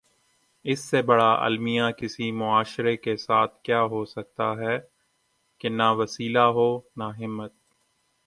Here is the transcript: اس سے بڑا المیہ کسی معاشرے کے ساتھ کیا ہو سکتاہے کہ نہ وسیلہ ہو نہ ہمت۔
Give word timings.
اس 0.65 0.79
سے 0.79 1.01
بڑا 1.01 1.31
المیہ 1.39 1.91
کسی 1.97 2.31
معاشرے 2.31 2.95
کے 2.97 3.15
ساتھ 3.17 3.61
کیا 3.63 3.81
ہو 3.83 4.03
سکتاہے 4.05 4.77
کہ 5.61 5.69
نہ 5.69 5.91
وسیلہ 5.91 6.45
ہو 6.55 6.69
نہ 6.97 7.03
ہمت۔ 7.19 7.53